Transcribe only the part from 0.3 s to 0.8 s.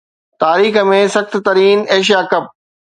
تاريخ